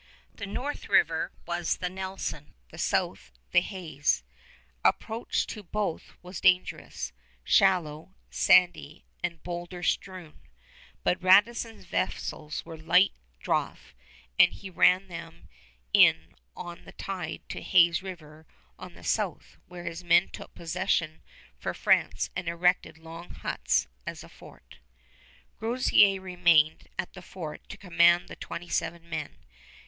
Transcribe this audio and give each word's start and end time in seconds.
The 0.33 0.47
north 0.47 0.89
river 0.89 1.31
was 1.45 1.77
the 1.77 1.87
Nelson; 1.87 2.55
the 2.71 2.79
south, 2.79 3.31
the 3.51 3.59
Hayes. 3.61 4.23
Approach 4.83 5.45
to 5.45 5.61
both 5.61 6.13
was 6.23 6.41
dangerous, 6.41 7.11
shallow, 7.43 8.15
sandy, 8.31 9.05
and 9.21 9.43
bowlder 9.43 9.83
strewn; 9.83 10.39
but 11.03 11.21
Radisson's 11.21 11.85
vessels 11.85 12.65
were 12.65 12.79
light 12.79 13.11
draught, 13.41 13.93
and 14.39 14.51
he 14.53 14.71
ran 14.71 15.07
them 15.07 15.47
in 15.93 16.33
on 16.57 16.83
the 16.83 16.93
tide 16.93 17.41
to 17.49 17.61
Hayes 17.61 18.01
River 18.01 18.47
on 18.79 18.95
the 18.95 19.03
south, 19.03 19.57
where 19.67 19.83
his 19.83 20.03
men 20.03 20.29
took 20.29 20.55
possession 20.55 21.21
for 21.59 21.75
France 21.75 22.31
and 22.35 22.47
erected 22.47 22.97
log 22.97 23.31
huts 23.31 23.87
as 24.07 24.23
a 24.23 24.29
fort. 24.29 24.79
Groseillers 25.59 26.19
remained 26.23 26.87
at 26.97 27.13
the 27.13 27.21
fort 27.21 27.61
to 27.69 27.77
command 27.77 28.27
the 28.29 28.35
twenty 28.35 28.67
seven 28.67 29.07
men. 29.07 29.37